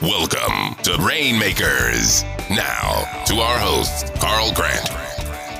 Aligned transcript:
Welcome 0.00 0.76
to 0.84 0.96
Rainmakers. 1.04 2.22
Now, 2.48 3.24
to 3.26 3.40
our 3.40 3.58
host, 3.58 4.14
Carl 4.20 4.52
Grant. 4.54 4.88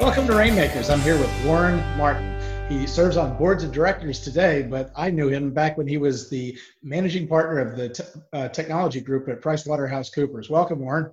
Welcome 0.00 0.28
to 0.28 0.36
Rainmakers. 0.36 0.90
I'm 0.90 1.00
here 1.00 1.18
with 1.18 1.44
Warren 1.44 1.78
Martin. 1.98 2.40
He 2.68 2.86
serves 2.86 3.16
on 3.16 3.36
boards 3.36 3.64
of 3.64 3.72
directors 3.72 4.20
today, 4.20 4.62
but 4.62 4.92
I 4.94 5.10
knew 5.10 5.26
him 5.26 5.52
back 5.52 5.76
when 5.76 5.88
he 5.88 5.96
was 5.96 6.30
the 6.30 6.56
managing 6.84 7.26
partner 7.26 7.58
of 7.58 7.76
the 7.76 8.20
uh, 8.32 8.48
technology 8.50 9.00
group 9.00 9.28
at 9.28 9.40
PricewaterhouseCoopers. 9.40 10.48
Welcome, 10.48 10.78
Warren. 10.78 11.10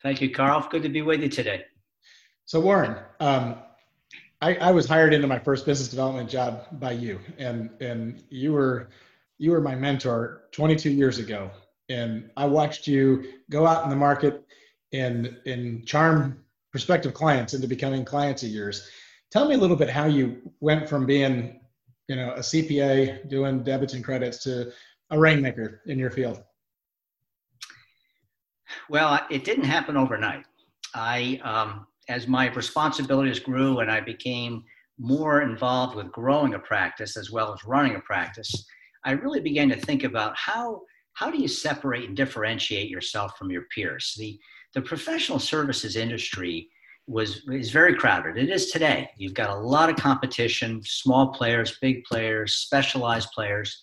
Thank 0.00 0.20
you, 0.20 0.30
Carl. 0.30 0.64
Good 0.70 0.84
to 0.84 0.88
be 0.88 1.02
with 1.02 1.22
you 1.22 1.28
today. 1.28 1.64
So, 2.44 2.60
Warren, 2.60 2.98
um, 3.18 3.56
I, 4.40 4.54
I, 4.54 4.70
was 4.70 4.86
hired 4.86 5.12
into 5.12 5.26
my 5.26 5.40
first 5.40 5.66
business 5.66 5.88
development 5.88 6.30
job 6.30 6.66
by 6.78 6.92
you, 6.92 7.18
and 7.36 7.68
and 7.80 8.22
you 8.30 8.52
were 8.52 8.90
you 9.38 9.50
were 9.50 9.60
my 9.60 9.74
mentor 9.74 10.44
22 10.52 10.90
years 10.90 11.18
ago, 11.18 11.50
and 11.88 12.30
I 12.36 12.46
watched 12.46 12.86
you 12.86 13.24
go 13.50 13.66
out 13.66 13.84
in 13.84 13.90
the 13.90 13.96
market 13.96 14.44
and 14.92 15.36
and 15.46 15.86
charm 15.86 16.44
prospective 16.72 17.14
clients 17.14 17.54
into 17.54 17.66
becoming 17.66 18.04
clients 18.04 18.42
of 18.42 18.50
yours. 18.50 18.88
Tell 19.30 19.48
me 19.48 19.54
a 19.54 19.58
little 19.58 19.76
bit 19.76 19.90
how 19.90 20.06
you 20.06 20.52
went 20.60 20.88
from 20.88 21.06
being, 21.06 21.60
you 22.08 22.16
know, 22.16 22.32
a 22.32 22.40
CPA 22.40 23.28
doing 23.28 23.62
debits 23.62 23.94
and 23.94 24.04
credits 24.04 24.42
to 24.44 24.72
a 25.10 25.18
rainmaker 25.18 25.80
in 25.86 25.98
your 25.98 26.10
field. 26.10 26.42
Well, 28.90 29.18
it 29.30 29.44
didn't 29.44 29.64
happen 29.64 29.96
overnight. 29.96 30.44
I, 30.94 31.40
um, 31.42 31.86
as 32.08 32.28
my 32.28 32.52
responsibilities 32.52 33.40
grew 33.40 33.80
and 33.80 33.90
I 33.90 34.00
became 34.00 34.64
more 34.98 35.42
involved 35.42 35.96
with 35.96 36.12
growing 36.12 36.54
a 36.54 36.58
practice 36.58 37.16
as 37.16 37.30
well 37.30 37.52
as 37.52 37.64
running 37.64 37.96
a 37.96 38.00
practice, 38.00 38.66
I 39.04 39.12
really 39.12 39.40
began 39.40 39.68
to 39.70 39.76
think 39.76 40.04
about 40.04 40.36
how 40.36 40.82
how 41.16 41.30
do 41.30 41.38
you 41.38 41.48
separate 41.48 42.04
and 42.04 42.16
differentiate 42.16 42.90
yourself 42.90 43.38
from 43.38 43.50
your 43.50 43.62
peers? 43.74 44.14
The 44.18 44.38
the 44.74 44.82
professional 44.82 45.38
services 45.38 45.96
industry 45.96 46.68
was 47.06 47.42
is 47.50 47.70
very 47.70 47.94
crowded. 47.94 48.36
It 48.36 48.50
is 48.50 48.70
today. 48.70 49.08
You've 49.16 49.32
got 49.32 49.48
a 49.48 49.58
lot 49.58 49.88
of 49.88 49.96
competition, 49.96 50.82
small 50.84 51.28
players, 51.28 51.78
big 51.80 52.04
players, 52.04 52.54
specialized 52.56 53.30
players. 53.32 53.80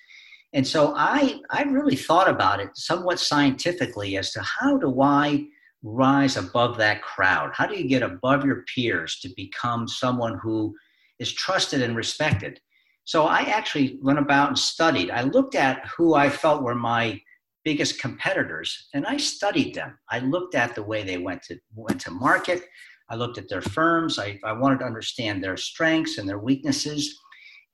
And 0.54 0.66
so 0.66 0.94
I 0.96 1.40
I 1.50 1.64
really 1.64 1.96
thought 1.96 2.30
about 2.30 2.60
it 2.60 2.70
somewhat 2.76 3.20
scientifically 3.20 4.16
as 4.18 4.32
to 4.34 4.42
how 4.44 4.78
do 4.78 5.02
I 5.02 5.48
rise 5.82 6.38
above 6.38 6.78
that 6.78 7.02
crowd? 7.02 7.50
How 7.54 7.66
do 7.66 7.76
you 7.76 7.88
get 7.88 8.04
above 8.04 8.46
your 8.46 8.64
peers 8.74 9.20
to 9.22 9.30
become 9.36 9.88
someone 9.88 10.38
who 10.38 10.76
is 11.18 11.34
trusted 11.34 11.82
and 11.82 11.96
respected? 11.96 12.60
So 13.06 13.26
I 13.26 13.42
actually 13.42 14.00
went 14.02 14.20
about 14.20 14.50
and 14.50 14.58
studied. 14.58 15.12
I 15.12 15.24
looked 15.24 15.56
at 15.56 15.86
who 15.88 16.14
I 16.14 16.30
felt 16.30 16.64
were 16.64 16.76
my 16.76 17.20
biggest 17.64 18.00
competitors 18.00 18.88
and 18.94 19.06
I 19.06 19.18
studied 19.18 19.76
them. 19.76 19.98
I 20.10 20.20
looked 20.20 20.56
at 20.56 20.76
the 20.76 20.84
way 20.84 21.04
they 21.04 21.18
went 21.18 21.42
to 21.44 21.58
went 21.76 22.02
to 22.02 22.12
market. 22.12 22.64
I 23.10 23.16
looked 23.16 23.38
at 23.38 23.50
their 23.50 23.62
firms. 23.62 24.20
I, 24.20 24.40
I 24.44 24.54
wanted 24.54 24.80
to 24.80 24.86
understand 24.86 25.44
their 25.44 25.58
strengths 25.58 26.18
and 26.18 26.28
their 26.28 26.40
weaknesses. 26.40 27.20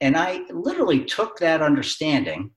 And 0.02 0.18
I 0.18 0.42
literally 0.50 1.06
took 1.06 1.38
that 1.40 1.62
understanding 1.62 2.52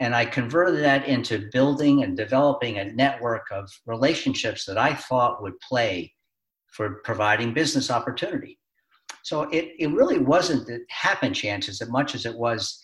and 0.00 0.14
I 0.14 0.24
converted 0.24 0.82
that 0.82 1.06
into 1.06 1.48
building 1.52 2.02
and 2.02 2.16
developing 2.16 2.78
a 2.78 2.92
network 2.92 3.46
of 3.50 3.70
relationships 3.86 4.64
that 4.66 4.78
I 4.78 4.94
thought 4.94 5.42
would 5.42 5.58
play 5.60 6.14
for 6.68 7.00
providing 7.04 7.52
business 7.52 7.90
opportunity. 7.90 8.59
So 9.22 9.42
it, 9.42 9.72
it 9.78 9.92
really 9.92 10.18
wasn't 10.18 10.66
the 10.66 10.84
happen 10.88 11.34
chances 11.34 11.80
as 11.80 11.88
much 11.88 12.14
as 12.14 12.26
it 12.26 12.36
was 12.36 12.80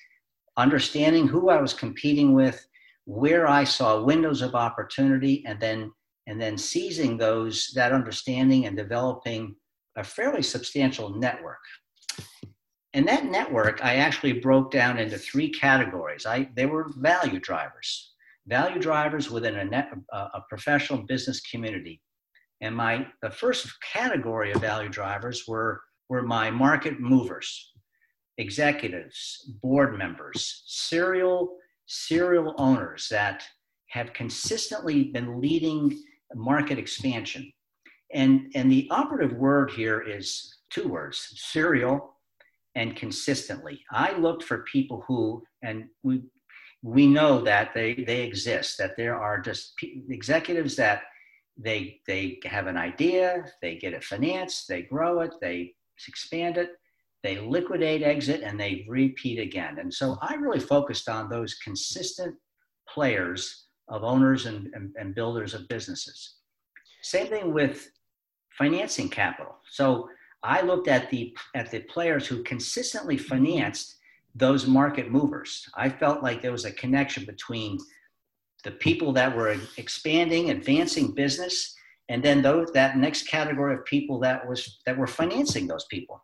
understanding 0.57 1.29
who 1.29 1.51
I 1.51 1.61
was 1.61 1.75
competing 1.75 2.35
with, 2.35 2.67
where 3.05 3.47
I 3.47 3.65
saw 3.65 4.03
windows 4.03 4.43
of 4.43 4.55
opportunity, 4.55 5.45
and 5.47 5.61
then 5.61 5.93
and 6.29 6.41
then 6.41 6.59
seizing 6.59 7.17
those 7.17 7.73
that 7.75 7.93
understanding 7.93 8.67
and 8.67 8.77
developing 8.77 9.55
a 9.97 10.05
fairly 10.05 10.43
substantial 10.43 11.11
network. 11.11 11.61
And 12.95 13.07
that 13.09 13.27
network 13.27 13.85
I 13.85 13.97
actually 13.97 14.33
broke 14.33 14.71
down 14.71 14.99
into 14.99 15.19
three 15.19 15.51
categories. 15.51 16.27
I 16.27 16.49
they 16.55 16.67
were 16.67 16.91
value 16.97 17.39
drivers, 17.39 18.15
value 18.47 18.81
drivers 18.81 19.31
within 19.31 19.57
a, 19.59 19.65
net, 19.65 19.91
a 20.13 20.41
professional 20.49 21.03
business 21.03 21.41
community. 21.41 22.01
And 22.63 22.75
my 22.75 23.07
the 23.23 23.31
first 23.31 23.69
category 23.83 24.51
of 24.53 24.61
value 24.61 24.89
drivers 24.89 25.45
were 25.47 25.83
were 26.09 26.23
my 26.23 26.51
market 26.51 27.01
movers, 27.01 27.73
executives, 28.39 29.51
board 29.63 29.97
members, 29.99 30.63
serial 30.67 31.57
serial 31.87 32.55
owners 32.59 33.09
that 33.11 33.45
have 33.89 34.13
consistently 34.13 35.05
been 35.05 35.41
leading 35.41 35.97
market 36.35 36.79
expansion. 36.79 37.51
And, 38.13 38.53
and 38.55 38.71
the 38.71 38.89
operative 38.91 39.37
word 39.37 39.71
here 39.71 40.01
is 40.01 40.59
two 40.71 40.89
words 40.89 41.33
serial 41.37 42.17
and 42.75 42.95
consistently. 42.95 43.83
I 43.91 44.17
looked 44.19 44.43
for 44.43 44.65
people 44.71 45.05
who, 45.07 45.43
and 45.63 45.85
we, 46.03 46.23
we 46.83 47.07
know 47.07 47.41
that 47.43 47.73
they, 47.75 47.95
they 47.95 48.23
exist, 48.23 48.77
that 48.79 48.97
there 48.97 49.17
are 49.17 49.41
just 49.41 49.75
executives 50.11 50.77
that 50.77 51.03
they, 51.57 52.01
they 52.07 52.39
have 52.45 52.67
an 52.67 52.77
idea, 52.77 53.47
they 53.63 53.77
get 53.77 53.95
it 53.95 54.05
financed, 54.05 54.69
they 54.69 54.83
grow 54.83 55.21
it, 55.21 55.35
they 55.41 55.73
expand 56.09 56.57
it, 56.57 56.71
they 57.23 57.41
liquidate, 57.41 58.03
exit, 58.03 58.43
and 58.43 58.59
they 58.59 58.87
repeat 58.89 59.39
again. 59.39 59.79
And 59.79 59.93
so 59.93 60.17
I 60.23 60.35
really 60.35 60.61
focused 60.61 61.09
on 61.09 61.29
those 61.29 61.55
consistent 61.55 62.35
players 62.89 63.67
of 63.89 64.05
owners 64.05 64.47
and, 64.47 64.69
and, 64.75 64.95
and 64.99 65.15
builders 65.15 65.55
of 65.55 65.69
businesses. 65.69 66.37
Same 67.03 67.29
thing 67.29 67.53
with 67.53 67.89
financing 68.59 69.09
capital. 69.09 69.57
So 69.71 70.09
I 70.43 70.61
looked 70.61 70.89
at 70.89 71.11
the 71.11 71.37
at 71.55 71.71
the 71.71 71.81
players 71.81 72.27
who 72.27 72.43
consistently 72.43 73.17
financed 73.17 73.97
those 74.35 74.67
market 74.67 75.11
movers. 75.11 75.69
I 75.75 75.89
felt 75.89 76.23
like 76.23 76.43
there 76.43 76.53
was 76.53 76.65
a 76.65 76.73
connection 76.73 77.25
between 77.25 77.79
the 78.65 78.73
people 78.73 79.13
that 79.13 79.35
were 79.35 79.57
expanding, 79.77 80.51
advancing 80.51 81.13
business, 81.13 81.76
and 82.09 82.23
then 82.23 82.43
those 82.43 82.71
that 82.73 82.97
next 82.97 83.25
category 83.29 83.75
of 83.75 83.85
people 83.85 84.19
that 84.21 84.47
was 84.49 84.79
that 84.87 84.97
were 84.97 85.07
financing 85.07 85.67
those 85.67 85.87
people. 85.87 86.23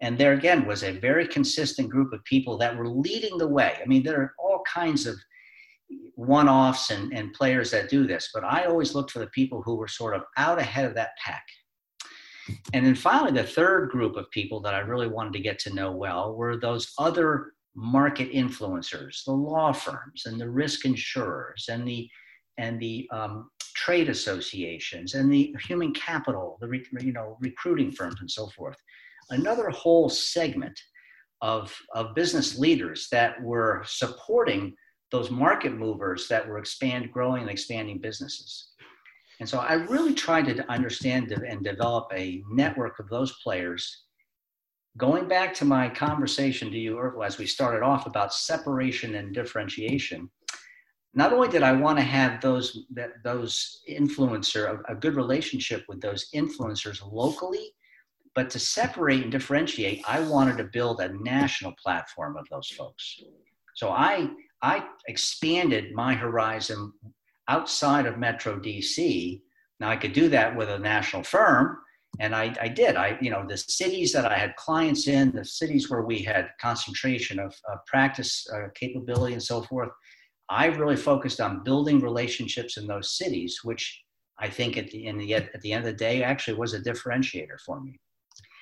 And 0.00 0.18
there 0.18 0.32
again 0.32 0.66
was 0.66 0.82
a 0.82 0.98
very 0.98 1.26
consistent 1.28 1.88
group 1.88 2.12
of 2.12 2.24
people 2.24 2.58
that 2.58 2.76
were 2.76 2.88
leading 2.88 3.38
the 3.38 3.46
way. 3.46 3.76
I 3.80 3.86
mean, 3.86 4.02
there 4.02 4.20
are 4.20 4.34
all 4.38 4.62
kinds 4.72 5.06
of 5.06 5.16
one 6.16 6.48
offs 6.48 6.90
and, 6.90 7.12
and 7.12 7.32
players 7.32 7.70
that 7.70 7.88
do 7.88 8.06
this, 8.06 8.30
but 8.34 8.44
I 8.44 8.64
always 8.64 8.94
looked 8.94 9.12
for 9.12 9.20
the 9.20 9.28
people 9.28 9.62
who 9.62 9.76
were 9.76 9.88
sort 9.88 10.14
of 10.14 10.22
out 10.36 10.58
ahead 10.58 10.84
of 10.86 10.94
that 10.94 11.10
pack. 11.24 11.44
And 12.72 12.84
then 12.84 12.96
finally, 12.96 13.30
the 13.30 13.46
third 13.46 13.90
group 13.90 14.16
of 14.16 14.30
people 14.30 14.60
that 14.62 14.74
I 14.74 14.80
really 14.80 15.06
wanted 15.06 15.34
to 15.34 15.40
get 15.40 15.58
to 15.60 15.74
know 15.74 15.92
well 15.92 16.34
were 16.34 16.56
those 16.56 16.92
other 16.98 17.52
market 17.74 18.32
influencers, 18.32 19.24
the 19.24 19.32
law 19.32 19.72
firms 19.72 20.24
and 20.26 20.40
the 20.40 20.50
risk 20.50 20.84
insurers 20.84 21.66
and 21.70 21.86
the 21.86 22.08
and 22.58 22.78
the 22.80 23.08
um, 23.12 23.48
trade 23.72 24.08
associations 24.08 25.14
and 25.14 25.32
the 25.32 25.54
human 25.66 25.92
capital, 25.92 26.58
the 26.60 26.68
re, 26.68 26.84
you 27.00 27.12
know 27.12 27.36
recruiting 27.40 27.92
firms 27.92 28.16
and 28.20 28.30
so 28.30 28.48
forth. 28.48 28.76
Another 29.30 29.70
whole 29.70 30.08
segment 30.08 30.78
of, 31.40 31.76
of 31.94 32.14
business 32.14 32.58
leaders 32.58 33.08
that 33.10 33.40
were 33.42 33.82
supporting 33.86 34.74
those 35.10 35.30
market 35.30 35.74
movers 35.74 36.26
that 36.28 36.46
were 36.46 36.58
expand, 36.58 37.12
growing 37.12 37.42
and 37.42 37.50
expanding 37.50 37.98
businesses. 37.98 38.70
And 39.40 39.48
so 39.48 39.58
I 39.58 39.74
really 39.74 40.14
tried 40.14 40.46
to 40.46 40.70
understand 40.70 41.32
and 41.32 41.64
develop 41.64 42.08
a 42.14 42.42
network 42.50 42.98
of 42.98 43.08
those 43.08 43.32
players. 43.42 44.04
Going 44.96 45.26
back 45.26 45.52
to 45.54 45.64
my 45.64 45.88
conversation 45.88 46.70
to 46.70 46.78
you 46.78 47.22
as 47.22 47.38
we 47.38 47.46
started 47.46 47.82
off 47.82 48.06
about 48.06 48.32
separation 48.32 49.16
and 49.16 49.34
differentiation, 49.34 50.30
not 51.14 51.32
only 51.32 51.48
did 51.48 51.62
I 51.62 51.72
want 51.72 51.98
to 51.98 52.04
have 52.04 52.40
those 52.40 52.86
that 52.94 53.22
those 53.22 53.82
influencer 53.88 54.80
a, 54.88 54.92
a 54.92 54.94
good 54.94 55.14
relationship 55.14 55.84
with 55.88 56.00
those 56.00 56.28
influencers 56.34 57.00
locally, 57.10 57.72
but 58.34 58.48
to 58.50 58.58
separate 58.58 59.22
and 59.22 59.32
differentiate, 59.32 60.02
I 60.08 60.20
wanted 60.20 60.56
to 60.58 60.64
build 60.64 61.00
a 61.00 61.12
national 61.22 61.74
platform 61.82 62.36
of 62.36 62.46
those 62.50 62.68
folks. 62.68 63.20
So 63.74 63.90
I 63.90 64.30
I 64.62 64.86
expanded 65.06 65.92
my 65.92 66.14
horizon 66.14 66.92
outside 67.48 68.06
of 68.06 68.18
Metro 68.18 68.58
DC. 68.58 69.42
Now 69.80 69.90
I 69.90 69.96
could 69.96 70.12
do 70.12 70.28
that 70.30 70.56
with 70.56 70.70
a 70.70 70.78
national 70.78 71.24
firm, 71.24 71.78
and 72.20 72.34
I, 72.34 72.54
I 72.60 72.68
did. 72.68 72.96
I, 72.96 73.18
you 73.20 73.30
know, 73.30 73.44
the 73.46 73.56
cities 73.56 74.12
that 74.12 74.24
I 74.24 74.36
had 74.36 74.54
clients 74.56 75.08
in, 75.08 75.32
the 75.32 75.44
cities 75.44 75.90
where 75.90 76.02
we 76.02 76.22
had 76.22 76.50
concentration 76.60 77.38
of, 77.38 77.54
of 77.68 77.78
practice 77.86 78.46
uh, 78.54 78.68
capability 78.74 79.32
and 79.32 79.42
so 79.42 79.62
forth. 79.62 79.90
I 80.48 80.66
really 80.66 80.96
focused 80.96 81.40
on 81.40 81.62
building 81.64 82.00
relationships 82.00 82.76
in 82.76 82.86
those 82.86 83.16
cities, 83.16 83.60
which 83.62 84.02
I 84.38 84.48
think 84.48 84.76
at 84.76 84.90
the, 84.90 85.10
the, 85.12 85.34
at 85.34 85.60
the 85.62 85.72
end 85.72 85.86
of 85.86 85.92
the 85.92 85.96
day 85.96 86.22
actually 86.22 86.58
was 86.58 86.74
a 86.74 86.80
differentiator 86.80 87.60
for 87.64 87.80
me. 87.80 87.98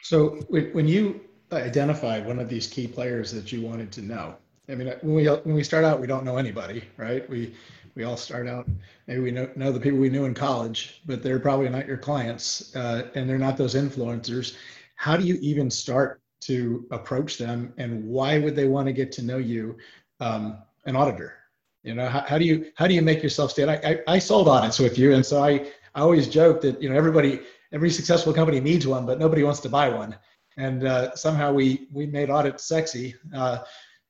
So 0.02 0.40
when 0.50 0.88
you 0.88 1.20
identified 1.52 2.26
one 2.26 2.38
of 2.38 2.48
these 2.48 2.66
key 2.66 2.86
players 2.86 3.32
that 3.32 3.52
you 3.52 3.60
wanted 3.62 3.90
to 3.92 4.02
know, 4.02 4.36
I 4.68 4.74
mean, 4.76 4.88
when 5.02 5.14
we 5.14 5.26
when 5.26 5.54
we 5.54 5.64
start 5.64 5.84
out, 5.84 6.00
we 6.00 6.06
don't 6.06 6.24
know 6.24 6.36
anybody, 6.36 6.84
right? 6.96 7.28
We 7.28 7.54
we 7.96 8.04
all 8.04 8.16
start 8.16 8.46
out. 8.46 8.68
Maybe 9.08 9.20
we 9.20 9.30
know, 9.32 9.50
know 9.56 9.72
the 9.72 9.80
people 9.80 9.98
we 9.98 10.10
knew 10.10 10.26
in 10.26 10.34
college, 10.34 11.02
but 11.06 11.22
they're 11.22 11.40
probably 11.40 11.68
not 11.68 11.86
your 11.88 11.96
clients, 11.96 12.74
uh, 12.76 13.08
and 13.14 13.28
they're 13.28 13.38
not 13.38 13.56
those 13.56 13.74
influencers. 13.74 14.56
How 14.94 15.16
do 15.16 15.24
you 15.24 15.38
even 15.40 15.70
start 15.70 16.20
to 16.42 16.86
approach 16.92 17.36
them, 17.36 17.74
and 17.78 18.04
why 18.04 18.38
would 18.38 18.54
they 18.54 18.68
want 18.68 18.86
to 18.86 18.92
get 18.92 19.10
to 19.12 19.22
know 19.22 19.38
you, 19.38 19.76
um, 20.20 20.58
an 20.86 20.94
auditor? 20.94 21.39
You 21.82 21.94
know, 21.94 22.08
how, 22.08 22.20
how, 22.20 22.38
do 22.38 22.44
you 22.44 22.70
how 22.74 22.86
do 22.86 22.94
you 22.94 23.02
make 23.02 23.22
yourself 23.22 23.52
stand? 23.52 23.70
I, 23.70 23.80
I, 23.84 24.14
I 24.14 24.18
sold 24.18 24.48
audits 24.48 24.78
with 24.78 24.98
you, 24.98 25.14
and 25.14 25.24
so 25.24 25.42
I 25.42 25.66
I 25.94 26.00
always 26.00 26.28
joke 26.28 26.60
that 26.60 26.82
you 26.82 26.90
know 26.90 26.96
everybody 26.96 27.40
every 27.72 27.90
successful 27.90 28.32
company 28.32 28.60
needs 28.60 28.86
one, 28.86 29.06
but 29.06 29.18
nobody 29.18 29.42
wants 29.42 29.60
to 29.60 29.68
buy 29.68 29.88
one. 29.88 30.16
And 30.56 30.86
uh, 30.86 31.14
somehow 31.14 31.52
we 31.52 31.88
we 31.92 32.06
made 32.06 32.28
audits 32.28 32.64
sexy 32.64 33.14
uh, 33.34 33.58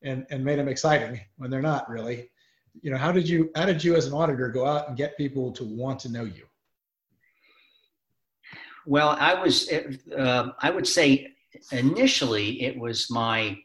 and 0.02 0.26
and 0.30 0.44
made 0.44 0.58
them 0.58 0.68
exciting 0.68 1.20
when 1.36 1.50
they're 1.50 1.62
not 1.62 1.88
really. 1.88 2.30
You 2.82 2.90
know, 2.90 2.96
how 2.96 3.12
did 3.12 3.28
you 3.28 3.50
how 3.54 3.66
did 3.66 3.82
you 3.82 3.94
as 3.94 4.06
an 4.06 4.14
auditor 4.14 4.48
go 4.48 4.66
out 4.66 4.88
and 4.88 4.96
get 4.96 5.16
people 5.16 5.52
to 5.52 5.64
want 5.64 6.00
to 6.00 6.08
know 6.10 6.24
you? 6.24 6.46
Well, 8.86 9.16
I 9.20 9.34
was 9.34 9.70
uh, 10.16 10.48
I 10.58 10.70
would 10.70 10.86
say 10.86 11.34
initially 11.70 12.62
it 12.62 12.78
was 12.78 13.10
my 13.10 13.58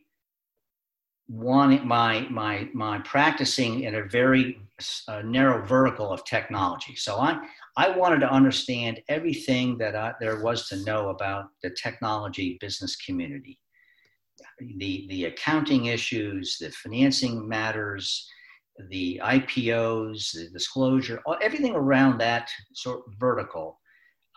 wanting 1.27 1.87
my 1.87 2.27
my 2.29 2.69
my 2.73 2.99
practicing 2.99 3.83
in 3.83 3.95
a 3.95 4.03
very 4.03 4.59
uh, 5.07 5.21
narrow 5.23 5.65
vertical 5.65 6.11
of 6.11 6.23
technology. 6.25 6.95
So 6.95 7.17
I 7.17 7.39
I 7.77 7.89
wanted 7.89 8.19
to 8.21 8.31
understand 8.31 9.01
everything 9.09 9.77
that 9.79 9.95
I, 9.95 10.13
there 10.19 10.41
was 10.41 10.67
to 10.69 10.83
know 10.83 11.09
about 11.09 11.49
the 11.61 11.71
technology 11.71 12.57
business 12.61 12.95
community, 12.95 13.59
the, 14.77 15.05
the 15.09 15.25
accounting 15.25 15.87
issues, 15.87 16.57
the 16.57 16.71
financing 16.71 17.47
matters, 17.47 18.29
the 18.89 19.19
IPOs, 19.23 20.31
the 20.33 20.49
disclosure, 20.53 21.21
everything 21.41 21.75
around 21.75 22.17
that 22.19 22.49
sort 22.73 22.99
of 22.99 23.13
vertical. 23.19 23.79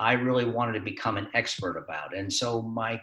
I 0.00 0.14
really 0.14 0.44
wanted 0.44 0.73
to 0.75 0.81
become 0.81 1.17
an 1.17 1.29
expert 1.34 1.76
about. 1.76 2.17
And 2.17 2.32
so 2.32 2.62
my 2.62 3.00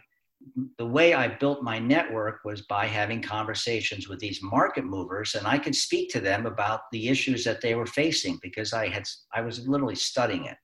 the 0.77 0.85
way 0.85 1.13
I 1.13 1.27
built 1.27 1.63
my 1.63 1.79
network 1.79 2.41
was 2.45 2.61
by 2.61 2.85
having 2.85 3.21
conversations 3.21 4.07
with 4.07 4.19
these 4.19 4.41
market 4.41 4.85
movers, 4.85 5.35
and 5.35 5.47
I 5.47 5.57
could 5.57 5.75
speak 5.75 6.09
to 6.11 6.19
them 6.19 6.45
about 6.45 6.81
the 6.91 7.09
issues 7.09 7.43
that 7.45 7.61
they 7.61 7.75
were 7.75 7.85
facing 7.85 8.39
because 8.41 8.73
I 8.73 8.87
had 8.87 9.07
I 9.33 9.41
was 9.41 9.67
literally 9.67 9.95
studying 9.95 10.45
it. 10.45 10.57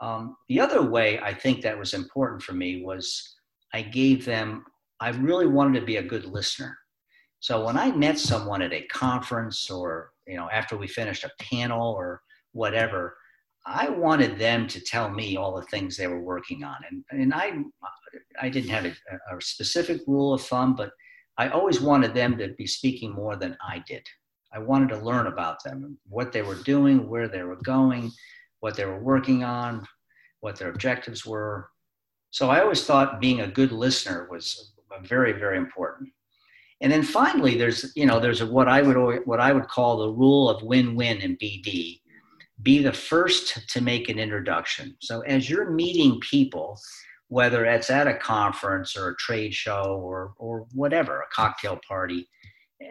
Um, 0.00 0.36
the 0.48 0.60
other 0.60 0.82
way 0.82 1.18
I 1.20 1.32
think 1.32 1.62
that 1.62 1.78
was 1.78 1.94
important 1.94 2.42
for 2.42 2.52
me 2.52 2.82
was 2.84 3.36
I 3.72 3.82
gave 3.82 4.24
them. 4.24 4.64
I 5.00 5.10
really 5.10 5.46
wanted 5.46 5.80
to 5.80 5.86
be 5.86 5.96
a 5.96 6.02
good 6.02 6.26
listener. 6.26 6.76
So 7.40 7.64
when 7.64 7.76
I 7.76 7.92
met 7.92 8.18
someone 8.18 8.62
at 8.62 8.72
a 8.72 8.82
conference 8.86 9.70
or 9.70 10.10
you 10.26 10.36
know 10.36 10.48
after 10.52 10.76
we 10.76 10.88
finished 10.88 11.24
a 11.24 11.30
panel 11.42 11.92
or 11.92 12.22
whatever, 12.52 13.16
I 13.66 13.88
wanted 13.88 14.38
them 14.38 14.66
to 14.68 14.80
tell 14.80 15.08
me 15.08 15.36
all 15.36 15.56
the 15.56 15.66
things 15.66 15.96
they 15.96 16.06
were 16.06 16.20
working 16.20 16.64
on, 16.64 16.76
and 16.90 17.04
and 17.10 17.32
I 17.32 17.52
I 18.40 18.48
didn't 18.48 18.70
have 18.70 18.84
a, 18.84 19.36
a, 19.36 19.40
specific 19.40 20.02
rule 20.06 20.34
of 20.34 20.42
thumb, 20.42 20.74
but 20.74 20.90
I 21.38 21.48
always 21.48 21.80
wanted 21.80 22.14
them 22.14 22.36
to 22.38 22.48
be 22.58 22.66
speaking 22.66 23.12
more 23.12 23.36
than 23.36 23.56
I 23.66 23.82
did. 23.86 24.06
I 24.52 24.58
wanted 24.58 24.90
to 24.90 24.98
learn 24.98 25.26
about 25.26 25.64
them, 25.64 25.98
what 26.08 26.30
they 26.30 26.42
were 26.42 26.62
doing, 26.62 27.08
where 27.08 27.26
they 27.26 27.42
were 27.42 27.60
going, 27.64 28.12
what 28.60 28.76
they 28.76 28.84
were 28.84 29.02
working 29.02 29.42
on, 29.42 29.86
what 30.40 30.56
their 30.56 30.68
objectives 30.68 31.26
were. 31.26 31.68
So 32.30 32.50
I 32.50 32.60
always 32.60 32.84
thought 32.84 33.20
being 33.20 33.40
a 33.40 33.48
good 33.48 33.72
listener 33.72 34.28
was 34.30 34.74
very, 35.02 35.32
very 35.32 35.56
important. 35.56 36.10
And 36.80 36.92
then 36.92 37.02
finally, 37.02 37.56
there's 37.56 37.92
you 37.96 38.04
know 38.04 38.20
there's 38.20 38.42
a, 38.42 38.46
what 38.46 38.68
I 38.68 38.82
would 38.82 39.22
what 39.24 39.40
I 39.40 39.52
would 39.52 39.68
call 39.68 39.96
the 39.96 40.12
rule 40.12 40.50
of 40.50 40.62
win-win 40.62 41.18
in 41.18 41.36
BD. 41.36 42.00
Be 42.62 42.82
the 42.82 42.92
first 42.92 43.68
to 43.70 43.80
make 43.80 44.08
an 44.08 44.18
introduction. 44.18 44.96
So 45.00 45.20
as 45.22 45.50
you're 45.50 45.70
meeting 45.70 46.20
people, 46.20 46.78
whether 47.28 47.64
it's 47.64 47.90
at 47.90 48.06
a 48.06 48.14
conference 48.14 48.96
or 48.96 49.08
a 49.08 49.16
trade 49.16 49.54
show 49.54 50.00
or 50.02 50.34
or 50.38 50.66
whatever, 50.72 51.20
a 51.20 51.34
cocktail 51.34 51.80
party. 51.86 52.28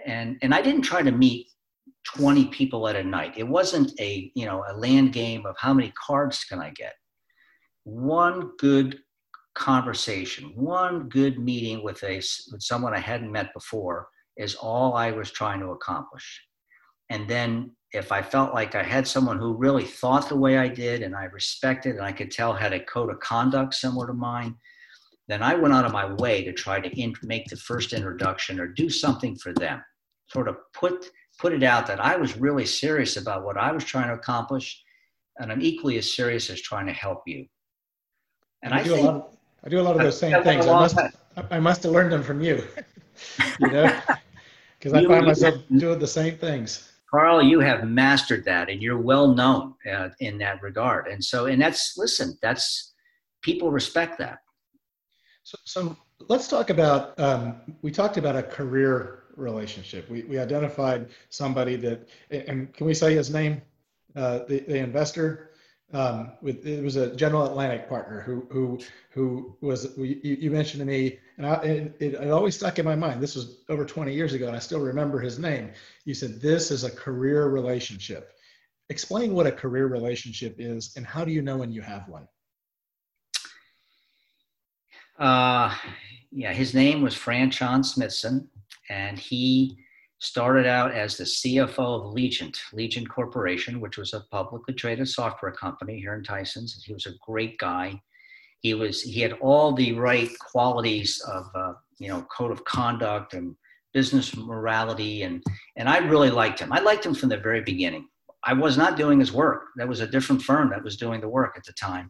And 0.05 0.37
and 0.41 0.53
I 0.53 0.61
didn't 0.61 0.81
try 0.81 1.01
to 1.01 1.11
meet 1.11 1.47
20 2.03 2.45
people 2.47 2.87
at 2.87 2.95
a 2.95 3.03
night. 3.03 3.33
It 3.37 3.47
wasn't 3.47 3.97
a, 3.99 4.31
you 4.35 4.45
know, 4.45 4.63
a 4.67 4.75
land 4.75 5.13
game 5.13 5.45
of 5.45 5.55
how 5.57 5.73
many 5.73 5.93
cards 6.05 6.43
can 6.43 6.59
I 6.59 6.71
get. 6.71 6.93
One 7.83 8.51
good 8.57 8.99
conversation, 9.55 10.51
one 10.55 11.09
good 11.09 11.39
meeting 11.39 11.83
with 11.83 12.03
a 12.03 12.15
with 12.51 12.61
someone 12.61 12.93
I 12.93 12.99
hadn't 12.99 13.31
met 13.31 13.53
before 13.53 14.07
is 14.37 14.55
all 14.55 14.95
I 14.95 15.11
was 15.11 15.31
trying 15.31 15.59
to 15.59 15.67
accomplish. 15.67 16.41
And 17.09 17.29
then 17.29 17.71
if 17.93 18.11
I 18.11 18.21
felt 18.21 18.53
like 18.53 18.73
I 18.73 18.81
had 18.81 19.07
someone 19.07 19.37
who 19.37 19.53
really 19.53 19.85
thought 19.85 20.27
the 20.27 20.35
way 20.35 20.57
I 20.57 20.67
did 20.67 21.03
and 21.03 21.15
I 21.15 21.25
respected 21.25 21.95
and 21.95 22.03
I 22.03 22.11
could 22.11 22.31
tell 22.31 22.53
had 22.53 22.73
a 22.73 22.83
code 22.83 23.11
of 23.11 23.19
conduct 23.19 23.75
similar 23.75 24.07
to 24.07 24.13
mine, 24.13 24.55
then 25.27 25.43
I 25.43 25.53
went 25.53 25.73
out 25.73 25.85
of 25.85 25.91
my 25.91 26.11
way 26.15 26.43
to 26.43 26.51
try 26.51 26.79
to 26.79 26.89
in, 26.99 27.13
make 27.21 27.47
the 27.47 27.55
first 27.55 27.93
introduction 27.93 28.59
or 28.59 28.67
do 28.67 28.89
something 28.89 29.35
for 29.35 29.53
them, 29.53 29.81
sort 30.27 30.47
of 30.47 30.57
put 30.73 31.05
put 31.39 31.53
it 31.53 31.63
out 31.63 31.87
that 31.87 31.99
I 31.99 32.15
was 32.15 32.37
really 32.37 32.65
serious 32.65 33.17
about 33.17 33.43
what 33.43 33.57
I 33.57 33.71
was 33.71 33.83
trying 33.83 34.07
to 34.07 34.13
accomplish, 34.13 34.81
and 35.39 35.51
I'm 35.51 35.61
equally 35.61 35.97
as 35.97 36.13
serious 36.13 36.49
as 36.49 36.61
trying 36.61 36.85
to 36.87 36.93
help 36.93 37.23
you. 37.25 37.45
And 38.63 38.73
I, 38.73 38.79
I 38.79 38.83
do 38.83 38.89
think, 38.91 39.01
a 39.01 39.05
lot. 39.05 39.15
Of, 39.15 39.37
I 39.63 39.69
do 39.69 39.79
a 39.79 39.81
lot 39.81 39.95
of 39.95 40.01
those 40.01 40.19
same 40.19 40.43
things. 40.43 40.67
I 40.67 40.71
must, 40.71 40.97
I 41.49 41.59
must 41.59 41.83
have 41.83 41.91
learned 41.91 42.11
them 42.11 42.23
from 42.23 42.41
you. 42.41 42.63
you 43.59 43.67
know, 43.67 43.99
because 44.79 44.93
I 44.93 45.05
find 45.05 45.25
myself 45.25 45.55
doing 45.75 45.99
the 45.99 46.07
same 46.07 46.37
things. 46.37 46.92
Carl, 47.13 47.43
you 47.43 47.59
have 47.59 47.87
mastered 47.87 48.43
that 48.45 48.69
and 48.71 48.81
you're 48.81 48.97
well 48.97 49.27
known 49.35 49.75
uh, 49.91 50.09
in 50.19 50.39
that 50.39 50.63
regard. 50.63 51.07
And 51.07 51.23
so, 51.23 51.45
and 51.45 51.61
that's, 51.61 51.95
listen, 51.95 52.35
that's, 52.41 52.93
people 53.43 53.69
respect 53.69 54.17
that. 54.17 54.39
So, 55.43 55.57
so 55.63 55.97
let's 56.27 56.47
talk 56.47 56.71
about, 56.71 57.19
um, 57.19 57.61
we 57.83 57.91
talked 57.91 58.17
about 58.17 58.35
a 58.35 58.41
career 58.41 59.25
relationship. 59.35 60.09
We, 60.09 60.23
we 60.23 60.39
identified 60.39 61.09
somebody 61.29 61.75
that, 61.75 62.09
and 62.31 62.73
can 62.73 62.87
we 62.87 62.95
say 62.95 63.13
his 63.13 63.29
name? 63.29 63.61
Uh, 64.15 64.39
the, 64.47 64.61
the 64.61 64.77
investor 64.77 65.51
um, 65.93 66.31
with 66.41 66.65
it 66.65 66.83
was 66.83 66.95
a 66.95 67.15
General 67.15 67.45
Atlantic 67.45 67.87
partner 67.87 68.21
who 68.21 68.47
who 68.49 68.79
who 69.11 69.55
was 69.61 69.95
you, 69.97 70.19
you 70.23 70.51
mentioned 70.51 70.79
to 70.79 70.85
me, 70.85 71.19
and, 71.37 71.45
I, 71.45 71.53
it, 71.63 71.95
it 71.99 72.31
always 72.31 72.55
stuck 72.55 72.79
in 72.79 72.85
my 72.85 72.95
mind. 72.95 73.21
This 73.21 73.35
was 73.35 73.59
over 73.69 73.85
20 73.85 74.13
years 74.13 74.33
ago, 74.33 74.47
and 74.47 74.55
I 74.55 74.59
still 74.59 74.79
remember 74.79 75.19
his 75.19 75.37
name. 75.37 75.71
You 76.05 76.15
said 76.15 76.41
this 76.41 76.71
is 76.71 76.83
a 76.83 76.91
career 76.91 77.47
relationship. 77.47 78.33
Explain 78.89 79.33
what 79.33 79.45
a 79.45 79.51
career 79.51 79.85
relationship 79.87 80.55
is, 80.57 80.93
and 80.97 81.05
how 81.05 81.23
do 81.23 81.31
you 81.31 81.43
know 81.43 81.57
when 81.57 81.71
you 81.71 81.81
have 81.81 82.07
one? 82.07 82.27
Uh, 85.19 85.75
yeah, 86.31 86.53
his 86.53 86.73
name 86.73 87.03
was 87.03 87.13
Franchon 87.13 87.85
Smithson, 87.85 88.49
and 88.89 89.19
he 89.19 89.77
started 90.23 90.65
out 90.65 90.93
as 90.93 91.17
the 91.17 91.25
CFO 91.25 91.79
of 91.79 92.13
Legent, 92.13 92.57
Legent 92.71 93.09
Corporation, 93.09 93.81
which 93.81 93.97
was 93.97 94.13
a 94.13 94.21
publicly 94.31 94.73
traded 94.73 95.09
software 95.09 95.51
company 95.51 95.99
here 95.99 96.15
in 96.15 96.23
Tysons. 96.23 96.81
He 96.81 96.93
was 96.93 97.05
a 97.07 97.17
great 97.21 97.57
guy. 97.57 98.01
He 98.61 98.73
was 98.73 99.01
he 99.01 99.19
had 99.19 99.33
all 99.41 99.73
the 99.73 99.91
right 99.91 100.29
qualities 100.39 101.21
of 101.27 101.45
uh, 101.53 101.73
you 101.99 102.07
know 102.07 102.25
code 102.35 102.51
of 102.51 102.63
conduct 102.63 103.33
and 103.33 103.53
business 103.93 104.33
morality, 104.37 105.23
and 105.23 105.43
and 105.75 105.89
I 105.89 105.97
really 105.97 106.29
liked 106.29 106.59
him. 106.59 106.71
I 106.71 106.79
liked 106.79 107.05
him 107.05 107.13
from 107.13 107.27
the 107.27 107.37
very 107.37 107.61
beginning. 107.61 108.07
I 108.45 108.53
was 108.53 108.77
not 108.77 108.95
doing 108.95 109.19
his 109.19 109.33
work. 109.33 109.63
That 109.75 109.89
was 109.89 109.99
a 109.99 110.07
different 110.07 110.41
firm 110.41 110.69
that 110.69 110.83
was 110.83 110.95
doing 110.95 111.19
the 111.19 111.29
work 111.29 111.55
at 111.57 111.65
the 111.65 111.73
time. 111.73 112.09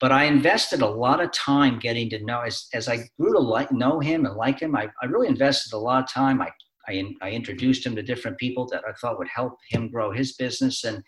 But 0.00 0.12
I 0.12 0.24
invested 0.24 0.82
a 0.82 0.86
lot 0.86 1.22
of 1.22 1.32
time 1.32 1.78
getting 1.78 2.10
to 2.10 2.24
know 2.24 2.42
as, 2.42 2.68
as 2.72 2.88
I 2.88 3.08
grew 3.18 3.32
to 3.32 3.38
like 3.38 3.72
know 3.72 4.00
him 4.00 4.26
and 4.26 4.36
like 4.36 4.60
him. 4.60 4.76
I, 4.76 4.88
I 5.02 5.06
really 5.06 5.28
invested 5.28 5.72
a 5.72 5.78
lot 5.78 6.04
of 6.04 6.10
time. 6.10 6.40
I 6.40 6.50
I, 6.88 7.04
I 7.22 7.30
introduced 7.30 7.84
him 7.84 7.94
to 7.96 8.02
different 8.02 8.38
people 8.38 8.66
that 8.68 8.82
I 8.88 8.92
thought 8.92 9.18
would 9.18 9.28
help 9.28 9.54
him 9.68 9.90
grow 9.90 10.12
his 10.12 10.34
business, 10.34 10.84
and 10.84 11.02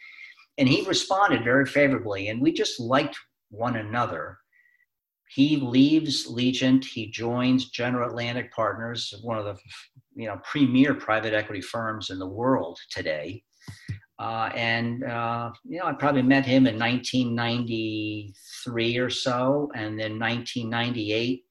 and 0.59 0.69
he 0.69 0.87
responded 0.87 1.45
very 1.45 1.67
favorably, 1.67 2.29
and 2.29 2.41
we 2.41 2.53
just 2.53 2.79
liked 2.79 3.19
one 3.51 3.77
another. 3.77 4.39
He 5.31 5.57
leaves 5.57 6.27
Legent. 6.27 6.85
He 6.85 7.11
joins 7.11 7.71
General 7.71 8.11
Atlantic 8.11 8.53
Partners, 8.53 9.15
one 9.23 9.39
of 9.39 9.45
the 9.45 9.57
you 10.15 10.27
know 10.27 10.41
premier 10.45 10.95
private 10.95 11.35
equity 11.35 11.61
firms 11.61 12.11
in 12.11 12.19
the 12.19 12.27
world 12.27 12.79
today. 12.91 13.43
Uh, 14.21 14.51
and 14.55 15.03
uh, 15.05 15.51
you 15.65 15.79
know, 15.79 15.87
I 15.87 15.95
probably 15.95 16.21
met 16.21 16.45
him 16.45 16.67
in 16.67 16.79
1993 16.79 18.99
or 18.99 19.09
so, 19.09 19.73
and 19.75 19.99
then 19.99 20.19
1998, 20.19 21.43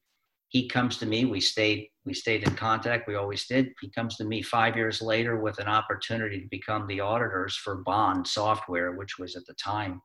he 0.49 0.67
comes 0.67 0.97
to 0.97 1.07
me. 1.07 1.25
We 1.25 1.41
stayed 1.41 1.87
we 2.09 2.15
stayed 2.15 2.41
in 2.41 2.55
contact. 2.55 3.07
We 3.07 3.13
always 3.13 3.45
did. 3.45 3.71
He 3.79 3.91
comes 3.91 4.17
to 4.17 4.25
me 4.25 4.41
five 4.41 4.75
years 4.75 4.99
later 4.99 5.39
with 5.39 5.59
an 5.59 5.67
opportunity 5.67 6.41
to 6.41 6.47
become 6.49 6.87
the 6.87 7.01
auditors 7.01 7.55
for 7.55 7.83
Baan 7.83 8.25
Software, 8.25 8.93
which 8.93 9.19
was 9.19 9.35
at 9.35 9.45
the 9.45 9.53
time 9.53 10.01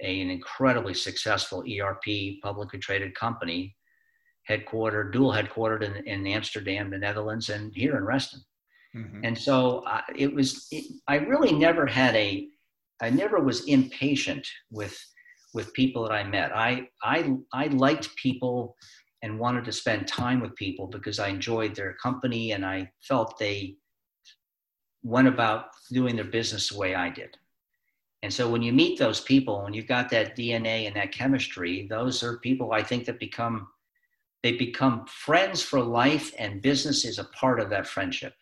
a, 0.00 0.20
an 0.20 0.30
incredibly 0.30 0.94
successful 0.94 1.64
ERP 1.68 2.40
publicly 2.40 2.78
traded 2.78 3.16
company, 3.16 3.74
headquartered, 4.48 5.12
dual 5.12 5.32
headquartered 5.32 5.82
in, 5.82 6.06
in 6.06 6.24
Amsterdam, 6.28 6.88
the 6.88 6.98
Netherlands, 6.98 7.48
and 7.48 7.72
here 7.74 7.96
in 7.96 8.04
Reston. 8.04 8.40
Mm-hmm. 8.96 9.24
And 9.24 9.36
so 9.36 9.78
uh, 9.88 10.02
it 10.14 10.32
was, 10.32 10.68
it, 10.70 10.84
I 11.08 11.16
really 11.16 11.52
never 11.52 11.84
had 11.84 12.14
a, 12.14 12.46
I 13.02 13.10
never 13.10 13.40
was 13.40 13.64
impatient 13.64 14.46
with, 14.70 14.96
with 15.52 15.72
people 15.72 16.04
that 16.04 16.12
I 16.12 16.22
met. 16.22 16.54
I, 16.54 16.86
I, 17.02 17.34
I 17.52 17.66
liked 17.66 18.14
people 18.14 18.76
and 19.24 19.38
wanted 19.38 19.64
to 19.64 19.72
spend 19.72 20.06
time 20.06 20.38
with 20.38 20.54
people 20.54 20.86
because 20.86 21.18
I 21.18 21.28
enjoyed 21.28 21.74
their 21.74 21.94
company 21.94 22.52
and 22.52 22.64
I 22.64 22.90
felt 23.00 23.38
they 23.38 23.76
went 25.02 25.28
about 25.28 25.68
doing 25.90 26.14
their 26.14 26.26
business 26.26 26.68
the 26.68 26.76
way 26.76 26.94
I 26.94 27.08
did. 27.08 27.38
And 28.22 28.30
so 28.30 28.50
when 28.50 28.60
you 28.60 28.70
meet 28.70 28.98
those 28.98 29.22
people, 29.22 29.62
when 29.62 29.72
you've 29.72 29.86
got 29.86 30.10
that 30.10 30.36
DNA 30.36 30.86
and 30.86 30.94
that 30.96 31.10
chemistry, 31.10 31.86
those 31.88 32.22
are 32.22 32.36
people 32.40 32.72
I 32.72 32.82
think 32.82 33.06
that 33.06 33.18
become 33.18 33.68
they 34.42 34.52
become 34.52 35.06
friends 35.06 35.62
for 35.62 35.80
life 35.80 36.34
and 36.38 36.60
business 36.60 37.06
is 37.06 37.18
a 37.18 37.24
part 37.24 37.60
of 37.60 37.70
that 37.70 37.86
friendship. 37.86 38.34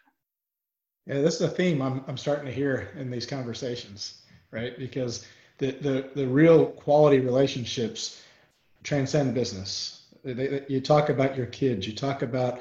Yeah, 1.06 1.20
this 1.20 1.36
is 1.36 1.42
a 1.42 1.48
theme 1.48 1.80
I'm 1.80 2.02
I'm 2.08 2.16
starting 2.16 2.46
to 2.46 2.52
hear 2.52 2.90
in 2.96 3.08
these 3.08 3.24
conversations, 3.26 4.22
right? 4.50 4.76
Because 4.76 5.28
the 5.58 5.70
the 5.70 6.10
the 6.16 6.26
real 6.26 6.66
quality 6.66 7.20
relationships 7.20 8.24
transcend 8.82 9.32
business. 9.32 10.01
They, 10.24 10.32
they, 10.32 10.64
you 10.68 10.80
talk 10.80 11.08
about 11.08 11.36
your 11.36 11.46
kids, 11.46 11.86
you 11.86 11.94
talk 11.94 12.22
about 12.22 12.60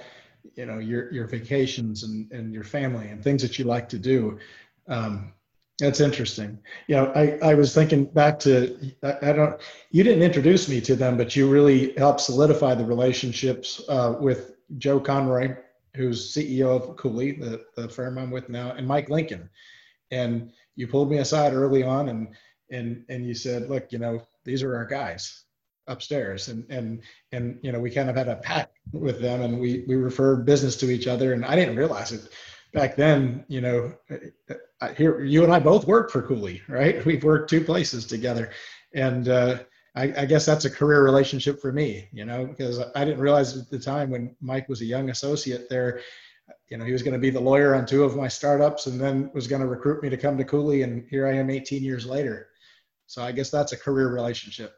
you 0.56 0.66
know 0.66 0.80
your 0.80 1.12
your 1.14 1.28
vacations 1.28 2.04
and 2.04 2.32
and 2.32 2.54
your 2.54 2.64
family 2.64 3.08
and 3.10 3.24
things 3.24 3.42
that 3.42 3.60
you 3.60 3.66
like 3.66 3.88
to 3.90 4.00
do. 4.00 4.40
Um, 4.88 5.34
that's 5.80 6.00
interesting. 6.00 6.60
You 6.88 6.96
know, 6.96 7.12
I, 7.16 7.40
I 7.42 7.54
was 7.56 7.74
thinking 7.74 8.06
back 8.06 8.40
to 8.40 8.78
I, 9.04 9.30
I, 9.30 9.34
don't 9.34 9.60
you 9.90 10.04
didn't 10.04 10.24
introduce 10.24 10.70
me 10.70 10.82
to 10.82 10.96
them, 10.96 11.18
but 11.18 11.36
you 11.36 11.50
really 11.50 11.94
helped 11.98 12.22
solidify 12.22 12.76
the 12.76 12.86
relationships 12.86 13.82
uh, 13.90 14.16
with 14.20 14.56
Joe 14.78 15.00
Conroy, 15.00 15.56
who's 15.96 16.34
CEO 16.34 16.68
of 16.68 16.96
Cooley, 16.98 17.34
the, 17.34 17.64
the 17.76 17.90
firm 17.90 18.18
I'm 18.18 18.32
with 18.32 18.48
now, 18.50 18.72
and 18.72 18.88
Mike 18.88 19.10
Lincoln. 19.10 19.50
And 20.12 20.52
you 20.76 20.88
pulled 20.88 21.10
me 21.10 21.18
aside 21.18 21.54
early 21.54 21.84
on 21.84 22.10
and 22.10 22.30
and 22.70 23.04
and 23.10 23.26
you 23.26 23.34
said, 23.34 23.70
look, 23.70 23.92
you 23.92 24.00
know, 24.00 24.22
these 24.44 24.64
are 24.64 24.76
our 24.76 24.86
guys 24.86 25.46
upstairs. 25.92 26.48
And 26.48 26.66
and 26.70 27.02
and 27.32 27.60
you 27.62 27.72
know 27.72 27.80
we 27.80 27.92
kind 27.92 28.10
of 28.10 28.16
had 28.16 28.30
a 28.30 28.38
pact 28.38 28.78
with 28.92 29.22
them 29.22 29.42
and 29.42 29.60
we 29.60 29.84
we 29.88 29.96
referred 29.96 30.46
business 30.46 30.76
to 30.78 30.90
each 30.90 31.08
other. 31.08 31.34
And 31.34 31.46
i 31.46 31.56
didn't 31.56 31.76
realize 31.76 32.12
it 32.12 32.30
back 32.74 32.96
then 32.96 33.44
you 33.50 33.60
know 33.60 33.94
I, 34.82 34.94
here 34.94 35.24
you 35.24 35.44
and 35.44 35.54
I 35.54 35.60
both 35.60 35.86
worked 35.86 36.12
for 36.12 36.22
Cooley, 36.24 36.62
right? 36.68 37.06
We've 37.06 37.24
worked 37.24 37.50
two 37.50 37.64
places 37.64 38.06
together, 38.06 38.52
and 38.94 39.30
uh, 39.30 39.60
I, 39.96 40.04
I, 40.18 40.26
guess 40.26 40.46
that's 40.46 40.66
a 40.66 40.70
career 40.70 41.04
relationship 41.04 41.62
for 41.62 41.72
me, 41.72 42.08
you 42.12 42.26
know, 42.26 42.46
because 42.46 42.80
I 42.96 43.06
didn't 43.06 43.20
realize 43.20 43.58
at 43.58 43.70
the 43.70 43.80
time 43.80 44.10
when 44.10 44.36
Mike 44.42 44.68
was 44.70 44.82
a 44.82 44.86
young 44.86 45.10
associate 45.10 45.70
there, 45.70 46.02
you 46.70 46.78
know, 46.78 46.86
he 46.86 46.94
was 46.94 47.04
going 47.04 47.14
to 47.14 47.20
be 47.20 47.30
the 47.30 47.40
lawyer 47.40 47.76
on 47.76 47.86
two 47.86 48.04
of 48.04 48.16
my 48.16 48.28
startups, 48.28 48.88
and 48.88 49.00
then 49.00 49.30
was 49.34 49.48
going 49.48 49.62
to 49.62 49.68
recruit 49.68 50.02
me 50.02 50.10
to 50.10 50.18
come 50.18 50.38
to 50.38 50.44
Cooley, 50.44 50.82
and 50.82 51.08
here 51.10 51.28
I 51.28 51.34
am 51.34 51.50
18 51.50 51.84
years 51.84 52.06
later. 52.06 52.48
So 53.06 53.22
I 53.22 53.32
guess 53.32 53.52
that's 53.52 53.74
a 53.74 53.78
career 53.78 54.14
relationship 54.14 54.74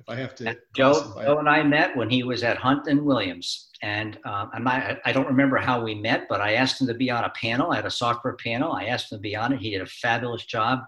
if 0.00 0.08
I 0.08 0.16
have 0.16 0.34
to. 0.36 0.56
Joe, 0.74 1.12
Joe 1.22 1.38
and 1.38 1.48
I 1.48 1.62
met 1.62 1.96
when 1.96 2.08
he 2.08 2.22
was 2.22 2.42
at 2.42 2.56
Hunton 2.56 2.98
and 2.98 3.06
Williams, 3.06 3.68
and 3.82 4.18
uh, 4.24 4.46
I, 4.52 4.98
I 5.04 5.12
don't 5.12 5.26
remember 5.26 5.58
how 5.58 5.82
we 5.82 5.94
met, 5.94 6.26
but 6.28 6.40
I 6.40 6.54
asked 6.54 6.80
him 6.80 6.86
to 6.86 6.94
be 6.94 7.10
on 7.10 7.24
a 7.24 7.30
panel. 7.30 7.70
I 7.70 7.76
had 7.76 7.86
a 7.86 7.90
software 7.90 8.36
panel. 8.36 8.72
I 8.72 8.86
asked 8.86 9.12
him 9.12 9.18
to 9.18 9.22
be 9.22 9.36
on 9.36 9.52
it. 9.52 9.60
He 9.60 9.70
did 9.70 9.82
a 9.82 9.86
fabulous 9.86 10.44
job. 10.46 10.80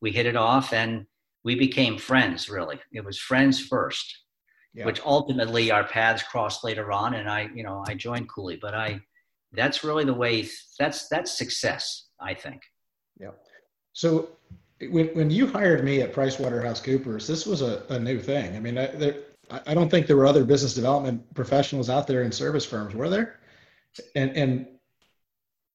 We 0.00 0.10
hit 0.10 0.26
it 0.26 0.36
off, 0.36 0.72
and 0.72 1.06
we 1.44 1.54
became 1.54 1.96
friends. 1.96 2.48
Really, 2.48 2.80
it 2.92 3.04
was 3.04 3.18
friends 3.18 3.60
first, 3.60 4.24
yeah. 4.74 4.84
which 4.84 5.00
ultimately 5.04 5.70
our 5.70 5.84
paths 5.84 6.22
crossed 6.24 6.64
later 6.64 6.90
on. 6.90 7.14
And 7.14 7.28
I, 7.28 7.48
you 7.54 7.62
know, 7.62 7.84
I 7.86 7.94
joined 7.94 8.28
Cooley, 8.28 8.58
but 8.60 8.74
I, 8.74 9.00
that's 9.52 9.84
really 9.84 10.04
the 10.04 10.14
way. 10.14 10.48
That's 10.78 11.08
that's 11.08 11.38
success, 11.38 12.08
I 12.20 12.34
think. 12.34 12.62
Yeah. 13.18 13.30
So 13.92 14.30
when, 14.88 15.08
when 15.08 15.30
you 15.30 15.46
hired 15.46 15.84
me 15.84 16.00
at 16.00 16.12
PricewaterhouseCoopers, 16.12 17.26
this 17.26 17.46
was 17.46 17.62
a, 17.62 17.82
a 17.90 17.98
new 17.98 18.18
thing. 18.18 18.56
I 18.56 18.60
mean, 18.60 18.78
I, 18.78 18.86
there, 18.86 19.16
I 19.66 19.74
don't 19.74 19.90
think 19.90 20.06
there 20.06 20.16
were 20.16 20.26
other 20.26 20.44
business 20.44 20.74
development 20.74 21.34
professionals 21.34 21.90
out 21.90 22.06
there 22.06 22.22
in 22.22 22.32
service 22.32 22.64
firms, 22.64 22.94
were 22.94 23.08
there? 23.08 23.40
And, 24.14 24.30
and 24.36 24.66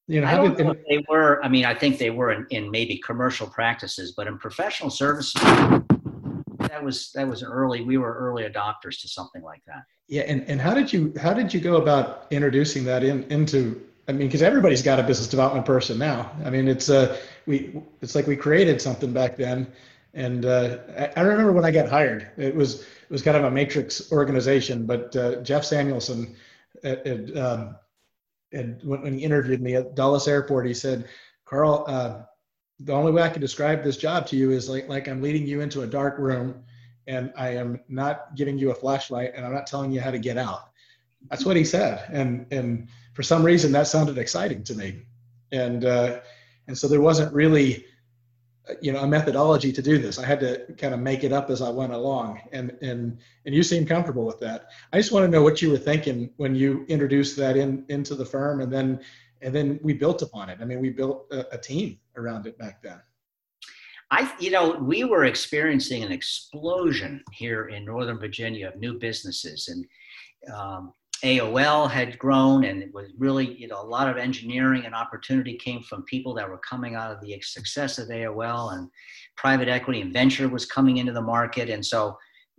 you 0.07 0.21
know, 0.21 0.27
I 0.27 0.35
don't 0.35 0.57
did, 0.57 0.65
know 0.65 0.75
they 0.87 1.03
were. 1.09 1.43
I 1.43 1.49
mean, 1.49 1.65
I 1.65 1.73
think 1.73 1.97
they 1.97 2.11
were 2.11 2.31
in, 2.31 2.45
in 2.51 2.69
maybe 2.71 2.97
commercial 2.97 3.47
practices, 3.47 4.13
but 4.15 4.27
in 4.27 4.37
professional 4.37 4.89
services, 4.91 5.41
that 6.59 6.83
was 6.83 7.11
that 7.13 7.27
was 7.27 7.43
early. 7.43 7.81
We 7.81 7.97
were 7.97 8.13
early 8.13 8.43
adopters 8.43 9.01
to 9.01 9.07
something 9.07 9.41
like 9.41 9.63
that. 9.65 9.83
Yeah, 10.07 10.21
and, 10.21 10.47
and 10.47 10.61
how 10.61 10.75
did 10.75 10.93
you 10.93 11.11
how 11.19 11.33
did 11.33 11.51
you 11.53 11.59
go 11.59 11.77
about 11.77 12.27
introducing 12.29 12.83
that 12.85 13.03
in 13.03 13.23
into 13.31 13.81
I 14.07 14.11
mean, 14.11 14.27
because 14.27 14.43
everybody's 14.43 14.83
got 14.83 14.99
a 14.99 15.03
business 15.03 15.27
development 15.27 15.65
person 15.65 15.97
now. 15.97 16.31
I 16.43 16.49
mean, 16.49 16.67
it's 16.67 16.89
uh, 16.89 17.17
we 17.47 17.81
it's 18.01 18.13
like 18.13 18.27
we 18.27 18.35
created 18.35 18.79
something 18.79 19.11
back 19.11 19.35
then, 19.35 19.71
and 20.13 20.45
uh, 20.45 20.77
I, 20.97 21.11
I, 21.15 21.21
remember 21.21 21.51
when 21.51 21.65
I 21.65 21.71
got 21.71 21.89
hired, 21.89 22.29
it 22.37 22.55
was 22.55 22.81
it 22.81 23.09
was 23.09 23.23
kind 23.23 23.35
of 23.35 23.43
a 23.45 23.51
matrix 23.51 24.11
organization. 24.11 24.85
But 24.85 25.15
uh, 25.15 25.41
Jeff 25.41 25.65
Samuelson, 25.65 26.35
at, 26.83 27.05
at, 27.07 27.37
um, 27.37 27.75
and 28.51 28.79
when, 28.83 29.01
when, 29.01 29.13
he 29.13 29.23
interviewed 29.23 29.61
me 29.61 29.75
at 29.75 29.95
Dallas 29.95 30.27
Airport, 30.27 30.67
he 30.67 30.73
said, 30.75 31.07
"Carl, 31.45 31.83
uh, 31.87 32.21
the 32.79 32.93
only 32.93 33.11
way 33.11 33.23
I 33.23 33.29
can 33.29 33.41
describe 33.41 33.83
this 33.83 33.97
job 33.97 34.27
to 34.27 34.35
you 34.35 34.51
is 34.51 34.69
like 34.69 34.87
like 34.87 35.07
I'm 35.07 35.21
leading 35.21 35.47
you 35.47 35.61
into 35.61 35.81
a 35.81 35.87
dark 35.87 36.19
room, 36.19 36.63
and 37.07 37.33
I 37.35 37.55
am 37.55 37.79
not 37.89 38.35
giving 38.35 38.59
you 38.59 38.69
a 38.69 38.75
flashlight, 38.75 39.33
and 39.35 39.43
I'm 39.43 39.53
not 39.53 39.65
telling 39.65 39.91
you 39.91 39.99
how 39.99 40.11
to 40.11 40.19
get 40.19 40.37
out." 40.37 40.69
That's 41.31 41.43
what 41.43 41.55
he 41.55 41.65
said, 41.65 42.07
and 42.11 42.45
and 42.51 42.87
for 43.15 43.23
some 43.23 43.43
reason 43.43 43.71
that 43.71 43.87
sounded 43.87 44.17
exciting 44.19 44.63
to 44.65 44.75
me. 44.75 45.01
And 45.51 45.85
uh, 45.85 46.19
and 46.67 46.77
so 46.77 46.87
there 46.87 47.01
wasn't 47.01 47.33
really 47.33 47.85
you 48.81 48.91
know 48.91 48.99
a 48.99 49.07
methodology 49.07 49.71
to 49.71 49.81
do 49.81 49.97
this. 49.97 50.19
I 50.19 50.25
had 50.25 50.39
to 50.41 50.65
kind 50.77 50.93
of 50.93 50.99
make 50.99 51.23
it 51.23 51.31
up 51.31 51.49
as 51.49 51.61
i 51.61 51.69
went 51.69 51.93
along. 51.93 52.41
And 52.51 52.77
and 52.81 53.17
and 53.45 53.55
you 53.55 53.63
seem 53.63 53.85
comfortable 53.85 54.25
with 54.25 54.39
that. 54.41 54.69
I 54.91 54.97
just 54.97 55.11
want 55.11 55.23
to 55.23 55.31
know 55.31 55.41
what 55.41 55.61
you 55.61 55.71
were 55.71 55.77
thinking 55.77 56.29
when 56.37 56.53
you 56.53 56.85
introduced 56.87 57.37
that 57.37 57.55
in 57.57 57.85
into 57.89 58.15
the 58.15 58.25
firm 58.25 58.61
and 58.61 58.71
then 58.71 58.99
and 59.41 59.55
then 59.55 59.79
we 59.81 59.93
built 59.93 60.21
upon 60.21 60.49
it. 60.49 60.59
I 60.61 60.65
mean 60.65 60.81
we 60.81 60.89
built 60.89 61.27
a, 61.31 61.55
a 61.55 61.57
team 61.57 61.97
around 62.17 62.45
it 62.47 62.57
back 62.57 62.83
then. 62.83 63.01
I, 64.11 64.31
you 64.39 64.51
know, 64.51 64.77
we 64.77 65.03
were 65.03 65.25
experiencing 65.25 66.03
an 66.03 66.11
explosion 66.11 67.23
here 67.33 67.69
in 67.69 67.85
Northern 67.85 68.19
Virginia 68.19 68.67
of 68.67 68.75
new 68.75 68.99
businesses, 68.99 69.67
and 69.67 69.83
um, 70.55 70.93
AOL 71.25 71.89
had 71.89 72.19
grown, 72.19 72.65
and 72.65 72.83
it 72.83 72.93
was 72.93 73.11
really, 73.17 73.59
you 73.59 73.67
know, 73.67 73.81
a 73.81 73.83
lot 73.83 74.07
of 74.07 74.15
engineering 74.15 74.85
and 74.85 74.93
opportunity 74.93 75.57
came 75.57 75.81
from 75.81 76.03
people 76.03 76.35
that 76.35 76.47
were 76.47 76.59
coming 76.59 76.93
out 76.93 77.11
of 77.11 77.19
the 77.19 77.41
success 77.41 77.97
of 77.97 78.09
AOL, 78.09 78.73
and 78.73 78.89
private 79.35 79.67
equity 79.67 80.01
and 80.01 80.13
venture 80.13 80.47
was 80.47 80.67
coming 80.67 80.97
into 80.97 81.11
the 81.11 81.21
market. 81.21 81.67
And 81.67 81.83
so, 81.83 82.15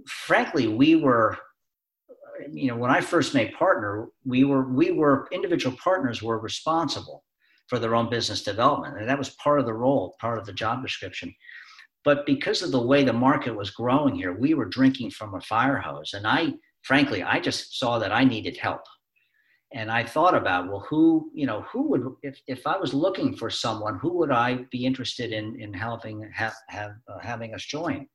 frankly, 0.09 0.67
we 0.67 0.97
were, 0.97 1.39
you 2.51 2.67
know, 2.67 2.77
when 2.77 2.91
I 2.91 3.01
first 3.01 3.35
made 3.35 3.55
partner, 3.55 4.09
we 4.25 4.43
were 4.43 4.69
we 4.69 4.91
were 4.91 5.29
individual 5.31 5.77
partners 5.77 6.21
were 6.21 6.41
responsible 6.41 7.23
for 7.69 7.79
their 7.79 7.95
own 7.95 8.11
business 8.11 8.43
development, 8.43 8.99
and 8.99 9.09
that 9.09 9.19
was 9.19 9.31
part 9.31 9.61
of 9.61 9.67
the 9.67 9.75
role, 9.75 10.17
part 10.21 10.39
of 10.39 10.45
the 10.45 10.53
job 10.53 10.83
description. 10.83 11.33
But 12.05 12.27
because 12.27 12.63
of 12.63 12.73
the 12.73 12.83
way 12.83 13.05
the 13.05 13.13
market 13.13 13.55
was 13.55 13.71
growing 13.71 14.17
here, 14.17 14.33
we 14.33 14.55
were 14.55 14.65
drinking 14.65 15.13
from 15.13 15.35
a 15.35 15.41
fire 15.41 15.79
hose, 15.79 16.15
and 16.15 16.27
I 16.27 16.55
frankly, 16.87 17.23
I 17.23 17.41
just 17.41 17.79
saw 17.79 17.99
that 17.99 18.13
I 18.13 18.23
needed 18.25 18.57
help. 18.57 18.83
And 19.75 19.91
I 19.91 20.05
thought 20.05 20.35
about, 20.35 20.69
well, 20.69 20.87
who, 20.89 21.31
you 21.35 21.45
know, 21.45 21.63
who 21.73 21.89
would, 21.91 22.05
if, 22.23 22.41
if 22.47 22.67
I 22.67 22.79
was 22.79 22.95
looking 22.95 23.37
for 23.37 23.51
someone, 23.51 23.99
who 24.01 24.17
would 24.19 24.31
I 24.31 24.61
be 24.71 24.87
interested 24.87 25.33
in, 25.33 25.61
in 25.61 25.75
helping, 25.75 26.31
have, 26.33 26.55
have 26.69 26.93
uh, 27.13 27.19
having 27.21 27.53
us 27.55 27.65
join? 27.65 28.07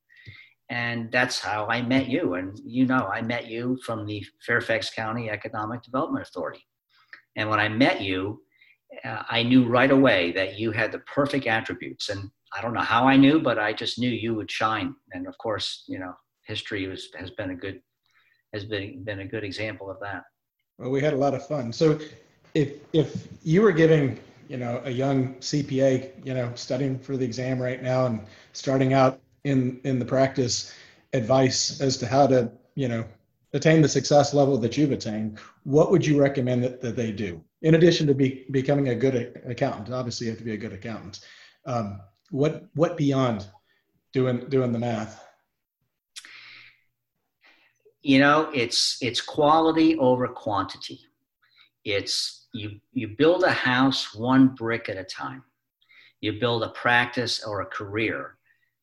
And 0.69 1.11
that's 1.11 1.39
how 1.39 1.67
I 1.67 1.81
met 1.81 2.07
you. 2.07 2.35
And 2.35 2.57
you 2.63 2.85
know, 2.85 3.09
I 3.13 3.21
met 3.21 3.47
you 3.47 3.77
from 3.85 4.05
the 4.05 4.25
Fairfax 4.45 4.89
County 4.89 5.29
Economic 5.29 5.83
Development 5.83 6.25
Authority. 6.25 6.65
And 7.35 7.49
when 7.49 7.59
I 7.59 7.67
met 7.67 7.99
you, 7.99 8.41
uh, 9.03 9.23
I 9.29 9.43
knew 9.43 9.67
right 9.67 9.91
away 9.91 10.31
that 10.31 10.57
you 10.57 10.71
had 10.71 10.93
the 10.93 10.99
perfect 10.99 11.45
attributes. 11.45 12.07
And 12.07 12.29
I 12.53 12.61
don't 12.61 12.73
know 12.73 12.79
how 12.79 13.05
I 13.05 13.17
knew, 13.17 13.41
but 13.41 13.59
I 13.59 13.73
just 13.73 13.99
knew 13.99 14.09
you 14.09 14.33
would 14.35 14.49
shine. 14.49 14.95
And 15.11 15.27
of 15.27 15.37
course, 15.37 15.83
you 15.89 15.99
know, 15.99 16.13
history 16.45 16.87
was, 16.87 17.09
has 17.19 17.31
been 17.31 17.51
a 17.51 17.55
good 17.55 17.81
has 18.53 18.65
been 18.65 19.03
been 19.03 19.19
a 19.19 19.25
good 19.25 19.43
example 19.43 19.89
of 19.89 19.99
that. 20.01 20.23
Well, 20.77 20.91
we 20.91 21.01
had 21.01 21.13
a 21.13 21.17
lot 21.17 21.33
of 21.33 21.45
fun. 21.47 21.71
So, 21.73 21.99
if 22.53 22.73
if 22.93 23.27
you 23.43 23.61
were 23.61 23.71
giving 23.71 24.19
you 24.47 24.57
know 24.57 24.81
a 24.83 24.91
young 24.91 25.35
CPA 25.35 26.25
you 26.25 26.33
know 26.33 26.51
studying 26.55 26.99
for 26.99 27.17
the 27.17 27.25
exam 27.25 27.61
right 27.61 27.81
now 27.81 28.05
and 28.05 28.21
starting 28.53 28.93
out 28.93 29.19
in 29.43 29.79
in 29.83 29.99
the 29.99 30.05
practice 30.05 30.73
advice 31.13 31.81
as 31.81 31.97
to 31.97 32.07
how 32.07 32.27
to 32.27 32.51
you 32.75 32.87
know 32.87 33.05
attain 33.53 33.81
the 33.81 33.89
success 33.89 34.33
level 34.33 34.57
that 34.57 34.77
you've 34.77 34.91
attained, 34.91 35.37
what 35.63 35.91
would 35.91 36.05
you 36.05 36.19
recommend 36.19 36.63
that, 36.63 36.79
that 36.81 36.95
they 36.95 37.11
do 37.11 37.43
in 37.61 37.75
addition 37.75 38.07
to 38.07 38.13
be, 38.13 38.45
becoming 38.51 38.89
a 38.89 38.95
good 38.95 39.41
accountant? 39.45 39.93
Obviously, 39.93 40.27
you 40.27 40.31
have 40.31 40.39
to 40.39 40.45
be 40.45 40.53
a 40.53 40.57
good 40.57 40.73
accountant. 40.73 41.19
Um, 41.65 41.99
what 42.29 42.65
what 42.73 42.97
beyond 42.97 43.45
doing 44.13 44.45
doing 44.49 44.71
the 44.71 44.79
math? 44.79 45.23
You 48.01 48.19
know 48.19 48.49
it's 48.53 48.97
it's 49.01 49.21
quality 49.21 49.97
over 49.97 50.27
quantity 50.27 50.99
it's 51.83 52.47
you 52.53 52.79
you 52.93 53.09
build 53.17 53.43
a 53.43 53.51
house 53.51 54.13
one 54.13 54.49
brick 54.49 54.89
at 54.89 54.97
a 54.97 55.03
time. 55.03 55.43
You 56.19 56.39
build 56.39 56.63
a 56.63 56.69
practice 56.69 57.43
or 57.43 57.61
a 57.61 57.65
career 57.65 58.37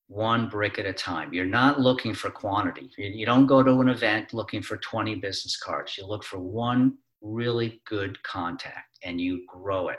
one 0.09 0.49
brick 0.49 0.79
at 0.79 0.87
a 0.87 0.93
time. 0.93 1.33
You're 1.33 1.45
not 1.45 1.81
looking 1.81 2.15
for 2.15 2.31
quantity. 2.31 2.91
You 2.97 3.27
don't 3.27 3.47
go 3.47 3.63
to 3.63 3.81
an 3.81 3.89
event 3.91 4.33
looking 4.33 4.63
for 4.63 4.79
20 4.79 5.17
business 5.17 5.57
cards. 5.59 5.99
You 5.99 6.07
look 6.07 6.25
for 6.25 6.39
one 6.39 6.97
really 7.21 7.83
good 7.85 8.21
contact 8.23 8.99
and 9.05 9.21
you 9.21 9.45
grow 9.47 9.89
it. 9.89 9.99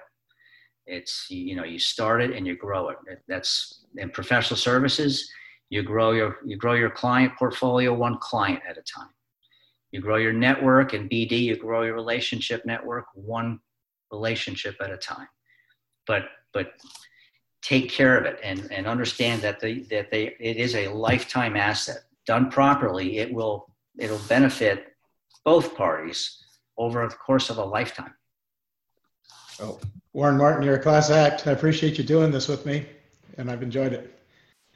It's, 0.88 1.28
you 1.30 1.56
know, 1.56 1.64
you 1.64 1.78
start 1.78 2.24
it 2.24 2.32
and 2.32 2.48
you 2.48 2.58
grow 2.58 2.90
it. 2.90 2.98
That's 3.28 3.86
in 3.98 4.10
professional 4.10 4.58
services, 4.58 5.32
you 5.70 5.84
grow 5.84 6.12
your, 6.12 6.38
you 6.46 6.58
grow 6.58 6.74
your 6.74 6.90
client 6.90 7.34
portfolio 7.38 7.94
one 7.94 8.18
client 8.18 8.62
at 8.68 8.78
a 8.78 8.82
time. 8.82 9.10
You 9.92 10.02
grow 10.02 10.18
your 10.18 10.34
network 10.34 10.94
and 10.94 11.10
BD, 11.10 11.42
you 11.42 11.56
grow 11.56 11.84
your 11.84 11.96
relationship 11.96 12.66
network 12.66 13.06
one 13.14 13.60
relationship 14.12 14.76
at 14.82 14.92
a 14.92 14.98
time. 14.98 15.28
But, 16.08 16.24
but 16.54 16.74
take 17.62 17.90
care 17.90 18.18
of 18.18 18.26
it 18.26 18.40
and, 18.44 18.72
and 18.72 18.88
understand 18.88 19.42
that 19.42 19.60
the, 19.60 19.84
that 19.84 20.10
they, 20.12 20.36
it 20.40 20.58
is 20.58 20.76
a 20.76 20.88
lifetime 20.88 21.56
asset. 21.56 22.04
Done 22.26 22.50
properly, 22.50 23.18
it 23.18 23.34
will, 23.34 23.68
it'll 23.98 24.20
benefit 24.28 24.94
both 25.44 25.76
parties 25.76 26.44
over 26.78 27.08
the 27.08 27.16
course 27.16 27.50
of 27.50 27.58
a 27.58 27.64
lifetime. 27.64 28.14
Oh, 29.60 29.80
Warren 30.14 30.38
Martin, 30.38 30.64
you're 30.64 30.76
a 30.76 30.82
class 30.82 31.10
act. 31.10 31.46
I 31.48 31.52
appreciate 31.52 31.98
you 31.98 32.04
doing 32.04 32.32
this 32.32 32.48
with 32.48 32.66
me, 32.66 32.86
and 33.38 33.52
I've 33.52 33.62
enjoyed 33.62 33.94
it. 33.94 34.19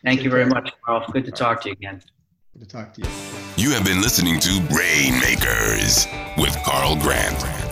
Thank 0.04 0.20
Take 0.20 0.26
you 0.26 0.32
very 0.32 0.46
much, 0.46 0.72
Carl. 0.86 1.06
Good 1.12 1.26
to 1.26 1.32
talk 1.32 1.62
to 1.62 1.70
you 1.70 1.74
again. 1.74 2.02
Good 2.54 2.68
to 2.68 2.68
talk 2.68 2.94
to 2.96 3.02
you. 3.02 3.08
You 3.56 3.72
have 3.72 3.86
been 3.86 4.02
listening 4.02 4.40
to 4.42 4.50
Rainmakers 4.76 6.08
with 6.38 6.56
Carl 6.64 6.98
Grant. 6.98 7.63